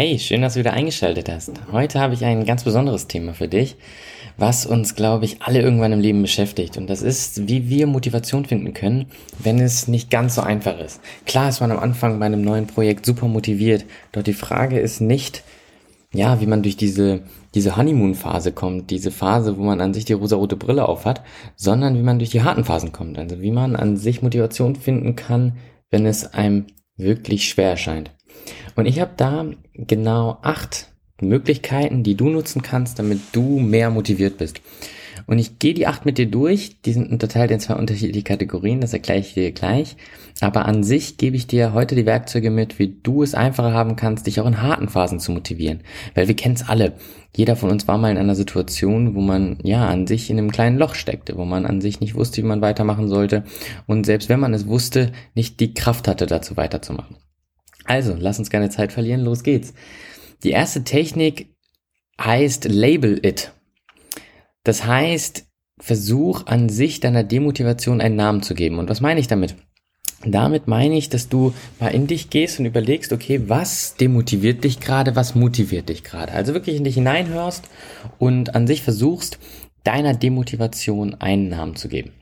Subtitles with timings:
[0.00, 1.50] Hey, schön, dass du wieder eingeschaltet hast.
[1.72, 3.74] Heute habe ich ein ganz besonderes Thema für dich,
[4.36, 6.76] was uns, glaube ich, alle irgendwann im Leben beschäftigt.
[6.76, 9.06] Und das ist, wie wir Motivation finden können,
[9.40, 11.00] wenn es nicht ganz so einfach ist.
[11.26, 15.00] Klar ist man am Anfang bei einem neuen Projekt super motiviert, doch die Frage ist
[15.00, 15.42] nicht,
[16.14, 17.22] ja, wie man durch diese,
[17.56, 21.24] diese Honeymoon-Phase kommt, diese Phase, wo man an sich die rosarote Brille aufhat,
[21.56, 23.18] sondern wie man durch die harten Phasen kommt.
[23.18, 25.56] Also wie man an sich Motivation finden kann,
[25.90, 28.12] wenn es einem wirklich schwer erscheint.
[28.76, 30.88] Und ich habe da genau acht
[31.20, 34.60] Möglichkeiten, die du nutzen kannst, damit du mehr motiviert bist.
[35.26, 36.80] Und ich gehe die acht mit dir durch.
[36.82, 39.96] Die sind unterteilt in zwei unterschiedliche Kategorien, das erkläre ich dir gleich.
[40.40, 43.96] Aber an sich gebe ich dir heute die Werkzeuge mit, wie du es einfacher haben
[43.96, 45.80] kannst, dich auch in harten Phasen zu motivieren.
[46.14, 46.94] Weil wir kennen es alle.
[47.36, 50.50] Jeder von uns war mal in einer Situation, wo man ja an sich in einem
[50.50, 53.44] kleinen Loch steckte, wo man an sich nicht wusste, wie man weitermachen sollte.
[53.86, 57.16] Und selbst wenn man es wusste, nicht die Kraft hatte, dazu weiterzumachen.
[57.88, 59.72] Also, lass uns keine Zeit verlieren, los geht's.
[60.44, 61.54] Die erste Technik
[62.20, 63.52] heißt Label It.
[64.62, 65.46] Das heißt,
[65.80, 68.78] versuch an sich deiner Demotivation einen Namen zu geben.
[68.78, 69.56] Und was meine ich damit?
[70.24, 74.80] Damit meine ich, dass du mal in dich gehst und überlegst, okay, was demotiviert dich
[74.80, 76.32] gerade, was motiviert dich gerade?
[76.32, 77.64] Also wirklich in dich hineinhörst
[78.18, 79.38] und an sich versuchst,
[79.84, 82.12] deiner Demotivation einen Namen zu geben.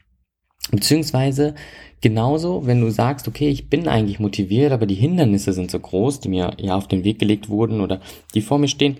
[0.70, 1.54] Beziehungsweise
[2.00, 6.20] genauso, wenn du sagst, okay, ich bin eigentlich motiviert, aber die Hindernisse sind so groß,
[6.20, 8.00] die mir ja auf den Weg gelegt wurden oder
[8.34, 8.98] die vor mir stehen,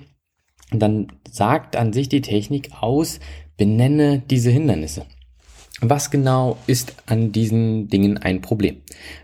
[0.70, 3.20] dann sagt an sich die Technik aus,
[3.56, 5.06] benenne diese Hindernisse.
[5.81, 8.78] Was genau ist an diesen Dingen ein Problem?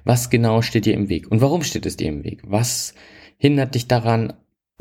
[0.04, 1.30] Was genau steht dir im Weg?
[1.30, 2.42] Und warum steht es dir im Weg?
[2.46, 2.94] Was
[3.38, 4.34] hindert dich daran,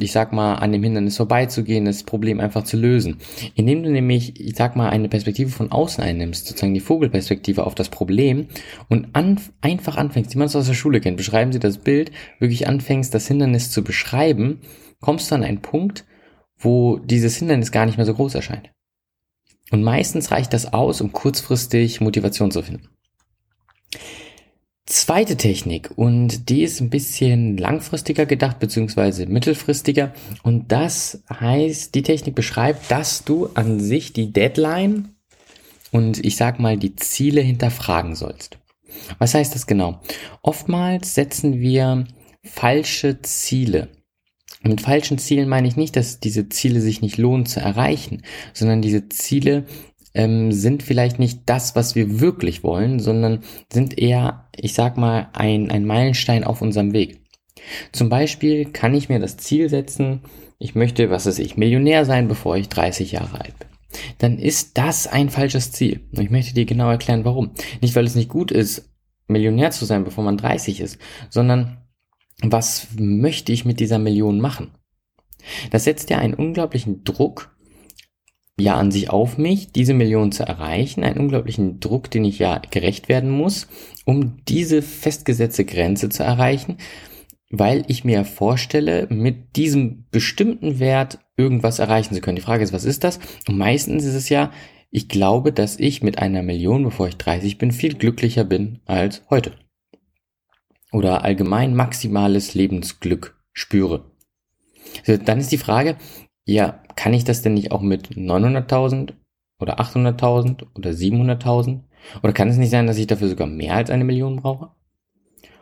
[0.03, 3.17] ich sag mal, an dem Hindernis vorbeizugehen, das Problem einfach zu lösen.
[3.55, 7.75] Indem du nämlich, ich sag mal, eine Perspektive von außen einnimmst, sozusagen die Vogelperspektive auf
[7.75, 8.47] das Problem
[8.89, 12.11] und an, einfach anfängst, wie man es aus der Schule kennt, beschreiben sie das Bild,
[12.39, 14.61] wirklich anfängst, das Hindernis zu beschreiben,
[14.99, 16.05] kommst du an einen Punkt,
[16.57, 18.71] wo dieses Hindernis gar nicht mehr so groß erscheint.
[19.71, 22.89] Und meistens reicht das aus, um kurzfristig Motivation zu finden.
[24.91, 30.13] Zweite Technik und die ist ein bisschen langfristiger gedacht beziehungsweise mittelfristiger
[30.43, 35.15] und das heißt, die Technik beschreibt, dass du an sich die Deadline
[35.91, 38.57] und ich sag mal die Ziele hinterfragen sollst.
[39.17, 40.01] Was heißt das genau?
[40.41, 42.05] Oftmals setzen wir
[42.43, 43.87] falsche Ziele.
[44.61, 48.81] Mit falschen Zielen meine ich nicht, dass diese Ziele sich nicht lohnen zu erreichen, sondern
[48.81, 49.63] diese Ziele
[50.13, 53.41] ähm, sind vielleicht nicht das, was wir wirklich wollen, sondern
[53.71, 57.21] sind eher, ich sag mal, ein, ein Meilenstein auf unserem Weg.
[57.91, 60.21] Zum Beispiel kann ich mir das Ziel setzen,
[60.59, 63.67] ich möchte, was weiß ich, Millionär sein, bevor ich 30 Jahre alt bin.
[64.19, 66.01] Dann ist das ein falsches Ziel.
[66.15, 67.51] Und ich möchte dir genau erklären, warum.
[67.81, 68.89] Nicht, weil es nicht gut ist,
[69.27, 71.77] Millionär zu sein, bevor man 30 ist, sondern
[72.43, 74.71] was möchte ich mit dieser Million machen?
[75.71, 77.55] Das setzt ja einen unglaublichen Druck
[78.61, 82.61] ja an sich auf mich, diese Million zu erreichen, einen unglaublichen Druck, den ich ja
[82.71, 83.67] gerecht werden muss,
[84.05, 86.77] um diese festgesetzte Grenze zu erreichen,
[87.49, 92.37] weil ich mir vorstelle, mit diesem bestimmten Wert irgendwas erreichen zu können.
[92.37, 93.19] Die Frage ist, was ist das?
[93.47, 94.51] Und meistens ist es ja,
[94.89, 99.23] ich glaube, dass ich mit einer Million, bevor ich 30 bin, viel glücklicher bin als
[99.29, 99.53] heute.
[100.91, 104.11] Oder allgemein maximales Lebensglück spüre.
[105.05, 105.95] So, dann ist die Frage,
[106.45, 109.13] ja, kann ich das denn nicht auch mit 900.000
[109.59, 111.81] oder 800.000 oder 700.000?
[112.23, 114.71] Oder kann es nicht sein, dass ich dafür sogar mehr als eine Million brauche?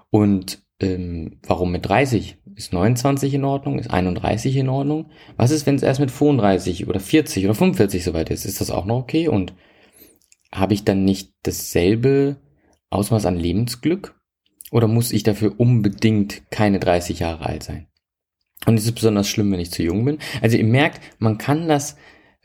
[0.09, 2.37] Und ähm, warum mit 30?
[2.55, 3.79] Ist 29 in Ordnung?
[3.79, 5.11] Ist 31 in Ordnung?
[5.37, 8.45] Was ist, wenn es erst mit 35 oder 40 oder 45 soweit ist?
[8.45, 9.27] Ist das auch noch okay?
[9.27, 9.53] Und
[10.51, 12.37] habe ich dann nicht dasselbe
[12.89, 14.15] Ausmaß an Lebensglück?
[14.71, 17.88] Oder muss ich dafür unbedingt keine 30 Jahre alt sein?
[18.65, 20.17] Und es ist besonders schlimm, wenn ich zu jung bin.
[20.41, 21.95] Also ihr merkt, man kann das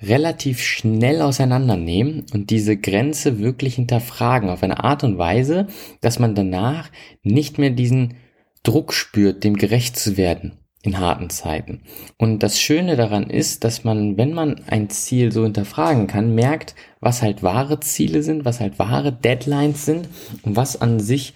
[0.02, 5.66] relativ schnell auseinandernehmen und diese Grenze wirklich hinterfragen auf eine Art und Weise,
[6.00, 6.90] dass man danach
[7.22, 8.14] nicht mehr diesen
[8.62, 11.80] Druck spürt, dem gerecht zu werden in harten Zeiten.
[12.18, 16.74] Und das Schöne daran ist, dass man, wenn man ein Ziel so hinterfragen kann, merkt,
[17.00, 20.08] was halt wahre Ziele sind, was halt wahre Deadlines sind
[20.42, 21.32] und was an sich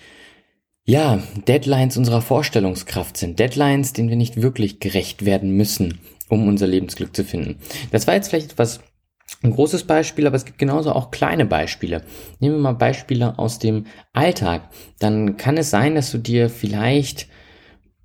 [0.89, 3.39] ja, Deadlines unserer Vorstellungskraft sind.
[3.39, 6.01] Deadlines, denen wir nicht wirklich gerecht werden müssen,
[6.31, 7.57] um unser Lebensglück zu finden.
[7.91, 8.81] Das war jetzt vielleicht etwas
[9.43, 12.05] ein großes Beispiel, aber es gibt genauso auch kleine Beispiele.
[12.41, 14.71] Nehmen wir mal Beispiele aus dem Alltag.
[14.99, 17.27] Dann kann es sein, dass du dir vielleicht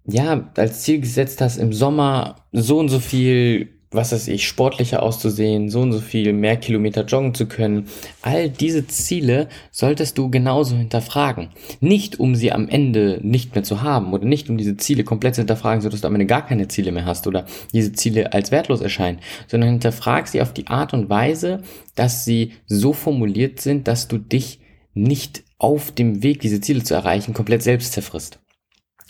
[0.06, 5.04] ja als Ziel gesetzt hast, im Sommer so und so viel was weiß ich, sportlicher
[5.04, 7.88] auszusehen, so und so viel mehr Kilometer joggen zu können.
[8.22, 11.50] All diese Ziele solltest du genauso hinterfragen.
[11.80, 15.36] Nicht um sie am Ende nicht mehr zu haben oder nicht um diese Ziele komplett
[15.36, 18.52] zu hinterfragen, sodass du am Ende gar keine Ziele mehr hast oder diese Ziele als
[18.52, 21.62] wertlos erscheinen, sondern hinterfrag sie auf die Art und Weise,
[21.96, 24.60] dass sie so formuliert sind, dass du dich
[24.94, 28.43] nicht auf dem Weg, diese Ziele zu erreichen, komplett selbst zerfrisst.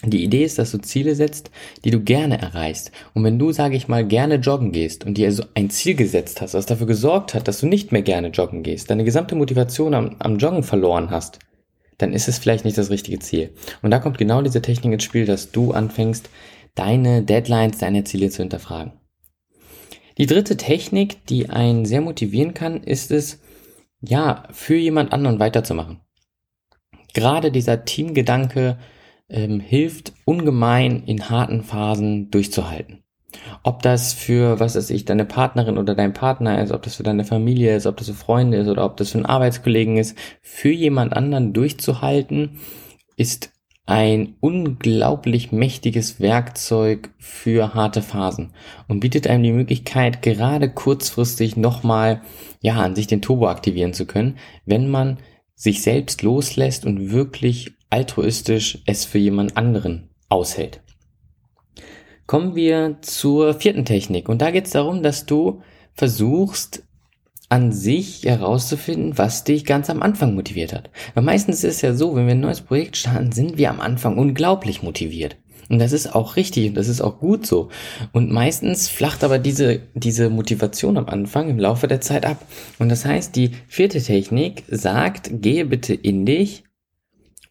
[0.06, 1.50] Die Idee ist, dass du Ziele setzt,
[1.86, 2.92] die du gerne erreichst.
[3.14, 6.42] Und wenn du, sage ich mal, gerne joggen gehst und dir also ein Ziel gesetzt
[6.42, 9.94] hast, was dafür gesorgt hat, dass du nicht mehr gerne joggen gehst, deine gesamte Motivation
[9.94, 11.40] am, am Joggen verloren hast,
[11.98, 13.54] dann ist es vielleicht nicht das richtige Ziel.
[13.82, 16.30] Und da kommt genau diese Technik ins Spiel, dass du anfängst,
[16.76, 18.94] deine Deadlines, deine Ziele zu hinterfragen.
[20.18, 23.40] Die dritte Technik, die einen sehr motivieren kann, ist es,
[24.02, 26.02] ja, für jemand anderen weiterzumachen.
[27.14, 28.78] Gerade dieser Teamgedanke,
[29.30, 33.04] ähm, hilft ungemein in harten Phasen durchzuhalten.
[33.64, 37.04] Ob das für, was weiß ich, deine Partnerin oder dein Partner ist, ob das für
[37.04, 40.18] deine Familie ist, ob das für Freunde ist oder ob das für einen Arbeitskollegen ist,
[40.42, 42.60] für jemand anderen durchzuhalten,
[43.18, 43.52] ist
[43.86, 48.54] ein unglaublich mächtiges Werkzeug für harte Phasen
[48.88, 52.22] und bietet einem die Möglichkeit, gerade kurzfristig nochmal,
[52.62, 55.18] ja, an sich den Turbo aktivieren zu können, wenn man
[55.56, 60.82] sich selbst loslässt und wirklich altruistisch es für jemand anderen aushält.
[62.26, 65.62] Kommen wir zur vierten Technik und da geht es darum, dass du
[65.94, 66.84] versuchst
[67.50, 70.90] an sich herauszufinden, was dich ganz am Anfang motiviert hat.
[71.14, 73.80] Weil meistens ist es ja so, wenn wir ein neues Projekt starten, sind wir am
[73.80, 75.38] Anfang unglaublich motiviert.
[75.70, 77.70] Und das ist auch richtig und das ist auch gut so.
[78.12, 82.44] Und meistens flacht aber diese, diese Motivation am Anfang im Laufe der Zeit ab.
[82.80, 86.64] Und das heißt, die vierte Technik sagt, gehe bitte in dich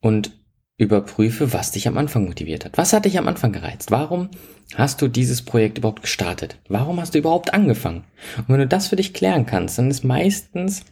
[0.02, 0.32] und
[0.76, 2.76] überprüfe, was dich am Anfang motiviert hat.
[2.76, 3.90] Was hat dich am Anfang gereizt?
[3.90, 4.28] Warum
[4.74, 6.58] hast du dieses Projekt überhaupt gestartet?
[6.68, 8.04] Warum hast du überhaupt angefangen?
[8.36, 10.84] Und wenn du das für dich klären kannst, dann ist meistens,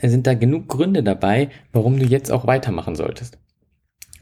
[0.00, 3.38] sind da genug Gründe dabei, warum du jetzt auch weitermachen solltest.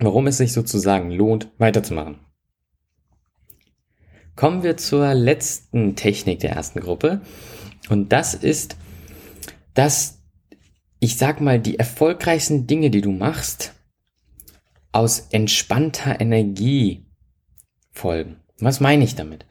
[0.01, 2.19] Warum es sich sozusagen lohnt, weiterzumachen.
[4.35, 7.21] Kommen wir zur letzten Technik der ersten Gruppe.
[7.91, 8.77] Und das ist,
[9.75, 10.21] dass
[11.01, 13.75] ich sag mal, die erfolgreichsten Dinge, die du machst,
[14.92, 17.06] aus entspannter Energie
[17.92, 18.37] folgen.
[18.58, 19.46] Was meine ich damit?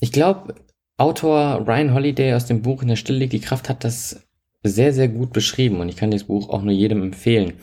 [0.00, 0.54] Ich glaube,
[0.98, 4.26] Autor Ryan Holiday aus dem Buch In der Stille liegt die Kraft hat das
[4.62, 7.54] sehr, sehr gut beschrieben und ich kann dieses Buch auch nur jedem empfehlen.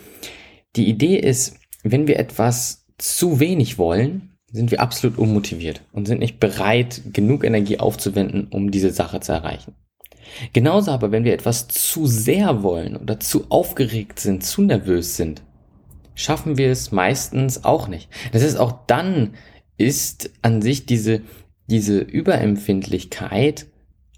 [0.76, 6.20] Die Idee ist, wenn wir etwas zu wenig wollen, sind wir absolut unmotiviert und sind
[6.20, 9.74] nicht bereit, genug Energie aufzuwenden, um diese Sache zu erreichen.
[10.54, 15.42] Genauso aber, wenn wir etwas zu sehr wollen oder zu aufgeregt sind, zu nervös sind,
[16.16, 18.10] schaffen wir es meistens auch nicht.
[18.32, 19.34] Das heißt, auch dann
[19.78, 21.22] ist an sich diese,
[21.68, 23.68] diese Überempfindlichkeit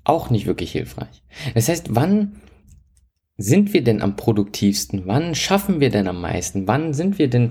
[0.04, 1.24] auch nicht wirklich hilfreich.
[1.54, 2.42] Das heißt, wann
[3.38, 5.04] sind wir denn am produktivsten?
[5.06, 6.68] Wann schaffen wir denn am meisten?
[6.68, 7.50] Wann sind wir denn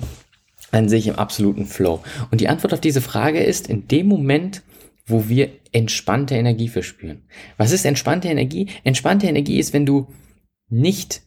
[0.71, 2.03] an sich im absoluten Flow?
[2.31, 4.63] Und die Antwort auf diese Frage ist in dem Moment,
[5.07, 7.23] wo wir entspannte Energie verspüren.
[7.57, 8.69] Was ist entspannte Energie?
[8.85, 10.07] Entspannte Energie ist, wenn du
[10.71, 11.23] nicht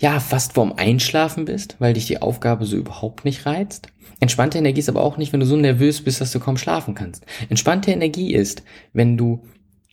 [0.00, 3.88] ja, fast vorm Einschlafen bist, weil dich die Aufgabe so überhaupt nicht reizt.
[4.18, 6.94] Entspannte Energie ist aber auch nicht, wenn du so nervös bist, dass du kaum schlafen
[6.94, 7.26] kannst.
[7.50, 8.62] Entspannte Energie ist,
[8.94, 9.44] wenn du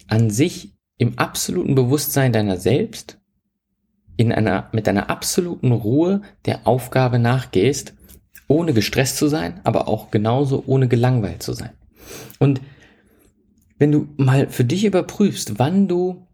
[0.08, 3.20] an sich im absoluten Bewusstsein deiner selbst,
[4.16, 7.94] in einer, mit einer absoluten Ruhe der Aufgabe nachgehst,
[8.48, 11.72] ohne gestresst zu sein, aber auch genauso ohne gelangweilt zu sein.
[12.40, 12.62] Und
[13.78, 16.27] wenn du mal für dich überprüfst, wann du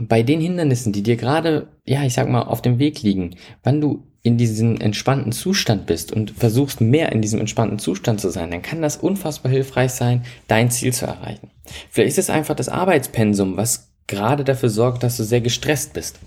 [0.00, 3.80] bei den Hindernissen, die dir gerade, ja, ich sag mal, auf dem Weg liegen, wann
[3.80, 8.50] du in diesem entspannten Zustand bist und versuchst mehr in diesem entspannten Zustand zu sein,
[8.50, 11.50] dann kann das unfassbar hilfreich sein, dein Ziel zu erreichen.
[11.90, 16.18] Vielleicht ist es einfach das Arbeitspensum, was gerade dafür sorgt, dass du sehr gestresst bist.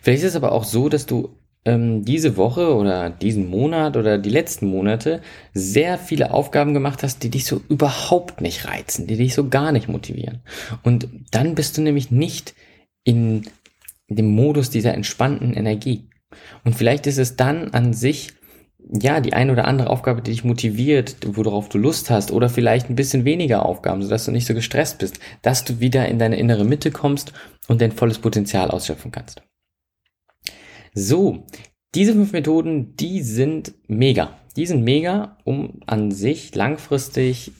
[0.00, 4.18] Vielleicht ist es aber auch so, dass du ähm, diese Woche oder diesen Monat oder
[4.18, 5.20] die letzten Monate
[5.52, 9.72] sehr viele Aufgaben gemacht hast, die dich so überhaupt nicht reizen, die dich so gar
[9.72, 10.40] nicht motivieren.
[10.82, 12.54] Und dann bist du nämlich nicht
[13.04, 13.44] in
[14.08, 16.08] dem Modus dieser entspannten Energie.
[16.64, 18.32] Und vielleicht ist es dann an sich,
[18.78, 22.90] ja, die eine oder andere Aufgabe, die dich motiviert, worauf du Lust hast, oder vielleicht
[22.90, 26.36] ein bisschen weniger Aufgaben, sodass du nicht so gestresst bist, dass du wieder in deine
[26.36, 27.32] innere Mitte kommst
[27.68, 29.42] und dein volles Potenzial ausschöpfen kannst.
[30.92, 31.46] So,
[31.94, 34.36] diese fünf Methoden, die sind mega.
[34.56, 37.52] Die sind mega, um an sich langfristig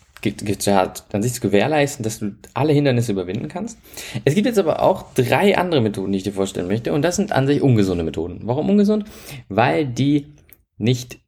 [1.13, 3.79] an sich zu gewährleisten, dass du alle Hindernisse überwinden kannst.
[4.25, 6.93] Es gibt jetzt aber auch drei andere Methoden, die ich dir vorstellen möchte.
[6.93, 8.41] Und das sind an sich ungesunde Methoden.
[8.45, 9.05] Warum ungesund?
[9.49, 10.27] Weil die
[10.79, 11.19] nicht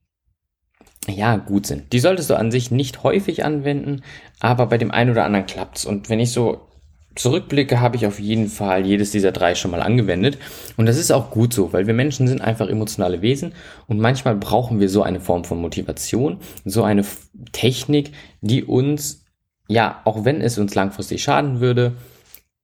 [1.09, 1.93] ja, gut sind.
[1.93, 4.03] Die solltest du an sich nicht häufig anwenden,
[4.41, 5.85] aber bei dem einen oder anderen klappt's.
[5.85, 6.67] Und wenn ich so
[7.17, 10.39] zurückblicke, habe ich auf jeden Fall jedes dieser drei schon mal angewendet.
[10.77, 13.55] Und das ist auch gut so, weil wir Menschen sind einfach emotionale Wesen
[13.87, 17.05] und manchmal brauchen wir so eine Form von Motivation, so eine
[17.53, 19.25] Technik, die uns,
[19.69, 21.97] ja, auch wenn es uns langfristig schaden würde,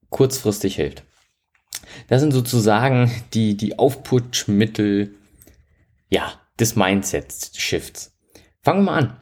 [0.09, 1.03] kurzfristig hilft.
[2.07, 5.15] Das sind sozusagen die, die Aufputschmittel,
[6.09, 8.15] ja, des Mindset-Shifts.
[8.61, 9.17] Fangen wir mal an.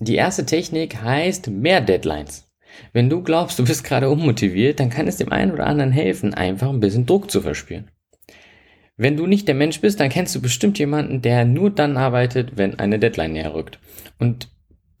[0.00, 2.47] Die erste Technik heißt mehr Deadlines.
[2.92, 6.34] Wenn du glaubst, du bist gerade unmotiviert, dann kann es dem einen oder anderen helfen,
[6.34, 7.90] einfach ein bisschen Druck zu verspüren.
[8.96, 12.56] Wenn du nicht der Mensch bist, dann kennst du bestimmt jemanden, der nur dann arbeitet,
[12.56, 13.78] wenn eine Deadline näher rückt.
[14.18, 14.48] Und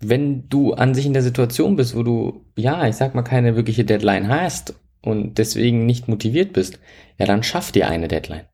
[0.00, 3.56] wenn du an sich in der Situation bist, wo du, ja, ich sag mal, keine
[3.56, 6.78] wirkliche Deadline hast und deswegen nicht motiviert bist,
[7.18, 8.44] ja, dann schaff dir eine Deadline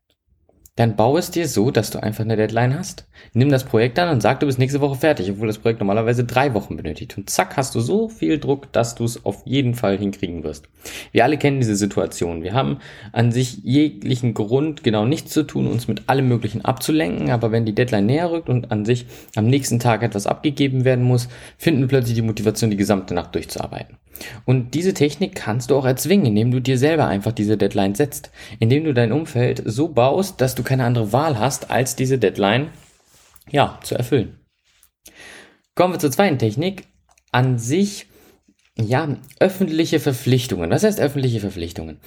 [0.75, 3.07] dann bau es dir so, dass du einfach eine Deadline hast.
[3.33, 6.25] Nimm das Projekt an und sag, du bist nächste Woche fertig, obwohl das Projekt normalerweise
[6.25, 7.17] drei Wochen benötigt.
[7.17, 10.67] Und zack, hast du so viel Druck, dass du es auf jeden Fall hinkriegen wirst.
[11.13, 12.43] Wir alle kennen diese Situation.
[12.43, 12.79] Wir haben
[13.13, 17.31] an sich jeglichen Grund, genau nichts zu tun, uns mit allem Möglichen abzulenken.
[17.31, 19.05] Aber wenn die Deadline näher rückt und an sich
[19.35, 23.33] am nächsten Tag etwas abgegeben werden muss, finden wir plötzlich die Motivation, die gesamte Nacht
[23.33, 23.95] durchzuarbeiten.
[24.45, 28.31] Und diese Technik kannst du auch erzwingen, indem du dir selber einfach diese Deadline setzt.
[28.59, 32.69] Indem du dein Umfeld so baust, dass du keine andere Wahl hast, als diese Deadline,
[33.49, 34.39] ja, zu erfüllen.
[35.75, 36.87] Kommen wir zur zweiten Technik.
[37.31, 38.07] An sich,
[38.77, 40.69] ja, öffentliche Verpflichtungen.
[40.69, 41.99] Was heißt öffentliche Verpflichtungen?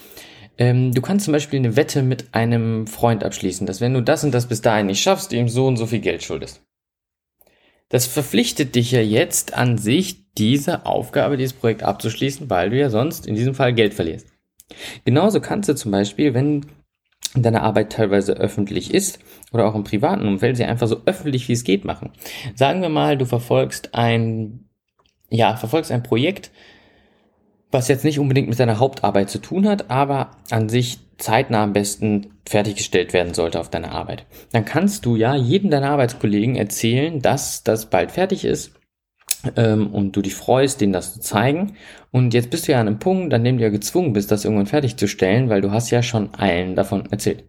[0.56, 4.24] Ähm, du kannst zum Beispiel eine Wette mit einem Freund abschließen, dass wenn du das
[4.24, 6.62] und das bis dahin nicht schaffst, ihm so und so viel Geld schuldest.
[7.88, 12.90] Das verpflichtet dich ja jetzt an sich, diese Aufgabe, dieses Projekt abzuschließen, weil du ja
[12.90, 14.28] sonst in diesem Fall Geld verlierst.
[15.04, 16.66] Genauso kannst du zum Beispiel, wenn
[17.34, 19.18] deine Arbeit teilweise öffentlich ist
[19.52, 22.10] oder auch im privaten Umfeld, sie einfach so öffentlich wie es geht machen.
[22.54, 24.68] Sagen wir mal, du verfolgst ein,
[25.28, 26.50] ja, verfolgst ein Projekt,
[27.70, 31.72] was jetzt nicht unbedingt mit deiner Hauptarbeit zu tun hat, aber an sich zeitnah am
[31.72, 34.24] besten fertiggestellt werden sollte auf deiner Arbeit.
[34.52, 38.77] Dann kannst du ja jedem deiner Arbeitskollegen erzählen, dass das bald fertig ist
[39.56, 41.76] ähm, und du dich freust, denen das zu zeigen.
[42.10, 44.44] Und jetzt bist du ja an einem Punkt, an dem du ja gezwungen bist, das
[44.44, 47.44] irgendwann fertigzustellen, weil du hast ja schon allen davon erzählt.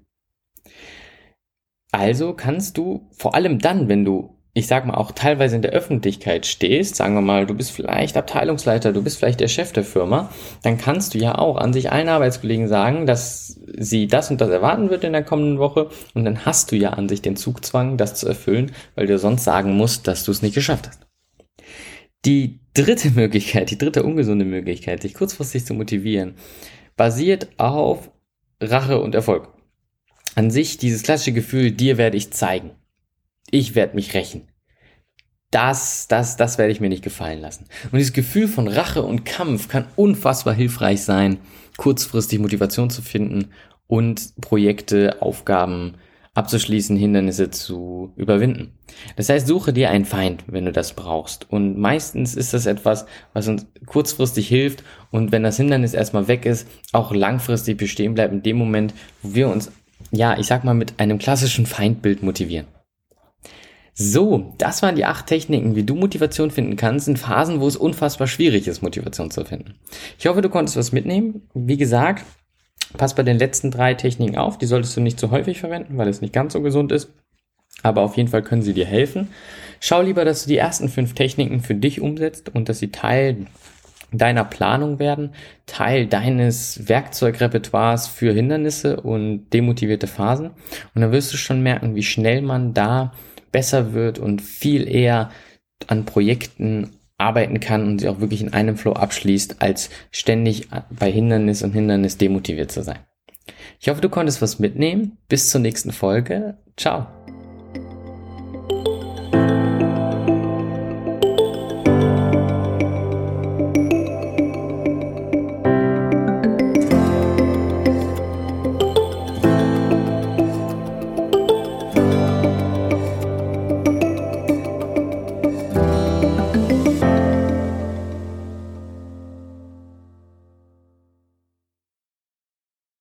[1.91, 5.71] Also kannst du vor allem dann, wenn du ich sag mal, auch teilweise in der
[5.71, 9.83] Öffentlichkeit stehst, sagen wir mal, du bist vielleicht Abteilungsleiter, du bist vielleicht der Chef der
[9.83, 10.29] Firma,
[10.63, 14.49] dann kannst du ja auch an sich allen Arbeitskollegen sagen, dass sie das und das
[14.49, 17.97] erwarten wird in der kommenden Woche und dann hast du ja an sich den Zugzwang,
[17.97, 21.08] das zu erfüllen, weil du sonst sagen musst, dass du es nicht geschafft hast.
[22.29, 26.35] Die dritte Möglichkeit, die dritte ungesunde Möglichkeit, dich kurzfristig zu motivieren,
[26.95, 28.09] basiert auf
[28.61, 29.49] Rache und Erfolg.
[30.35, 32.71] An sich dieses klassische Gefühl, dir werde ich zeigen
[33.51, 34.47] ich werde mich rächen.
[35.51, 37.65] Das, das, das werde ich mir nicht gefallen lassen.
[37.91, 41.39] Und dieses Gefühl von Rache und Kampf kann unfassbar hilfreich sein,
[41.77, 43.51] kurzfristig Motivation zu finden
[43.87, 45.95] und Projekte, Aufgaben
[46.33, 48.73] abzuschließen, Hindernisse zu überwinden.
[49.15, 51.51] Das heißt, suche dir einen Feind, wenn du das brauchst.
[51.51, 56.45] Und meistens ist das etwas, was uns kurzfristig hilft und wenn das Hindernis erstmal weg
[56.45, 59.71] ist, auch langfristig bestehen bleibt in dem Moment, wo wir uns,
[60.11, 62.67] ja, ich sag mal, mit einem klassischen Feindbild motivieren.
[64.01, 67.75] So, das waren die acht Techniken, wie du Motivation finden kannst in Phasen, wo es
[67.75, 69.75] unfassbar schwierig ist, Motivation zu finden.
[70.17, 71.49] Ich hoffe, du konntest was mitnehmen.
[71.53, 72.23] Wie gesagt,
[72.97, 74.57] pass bei den letzten drei Techniken auf.
[74.57, 77.11] Die solltest du nicht zu häufig verwenden, weil es nicht ganz so gesund ist.
[77.83, 79.29] Aber auf jeden Fall können sie dir helfen.
[79.79, 83.45] Schau lieber, dass du die ersten fünf Techniken für dich umsetzt und dass sie Teil
[84.11, 85.33] deiner Planung werden,
[85.65, 90.47] Teil deines Werkzeugrepertoires für Hindernisse und demotivierte Phasen.
[90.95, 93.13] Und dann wirst du schon merken, wie schnell man da
[93.51, 95.31] besser wird und viel eher
[95.87, 101.11] an Projekten arbeiten kann und sie auch wirklich in einem Flow abschließt, als ständig bei
[101.11, 102.99] Hindernis und Hindernis demotiviert zu sein.
[103.79, 105.17] Ich hoffe, du konntest was mitnehmen.
[105.27, 106.57] Bis zur nächsten Folge.
[106.77, 107.07] Ciao.